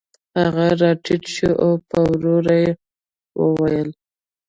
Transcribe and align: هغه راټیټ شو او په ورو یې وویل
هغه 0.39 0.65
راټیټ 0.81 1.23
شو 1.35 1.49
او 1.63 1.71
په 1.89 1.97
ورو 2.09 2.37
یې 2.61 2.65
وویل 3.41 3.89